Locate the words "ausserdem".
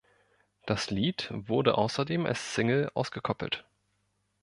1.77-2.25